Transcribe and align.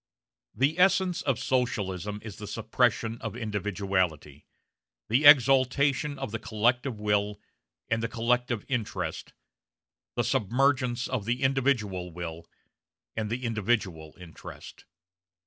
The 0.55 0.79
essence 0.79 1.21
of 1.21 1.37
Socialism 1.37 2.21
is 2.23 2.37
the 2.37 2.47
suppression 2.47 3.19
of 3.21 3.35
individuality, 3.35 4.47
the 5.09 5.25
exaltation 5.25 6.17
of 6.17 6.31
the 6.31 6.39
collective 6.39 6.99
will 6.99 7.39
and 7.87 8.01
the 8.01 8.07
collective 8.07 8.65
interest, 8.67 9.33
the 10.15 10.23
submergence 10.23 11.07
of 11.07 11.25
the 11.25 11.43
individual 11.43 12.11
will 12.11 12.47
and 13.15 13.29
the 13.29 13.45
individual 13.45 14.15
interest. 14.19 14.85